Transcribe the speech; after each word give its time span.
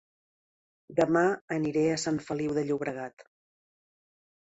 Dema 1.01 1.23
aniré 1.59 1.85
a 1.91 2.01
Sant 2.07 2.19
Feliu 2.31 2.59
de 2.59 2.67
Llobregat 2.73 3.31